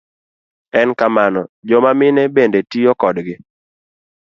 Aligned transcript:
En 0.79 0.89
kamano, 0.99 1.41
joma 1.69 1.91
mine 1.99 2.23
bende 2.35 2.59
tiyo 2.71 2.91
kodgi. 3.01 3.35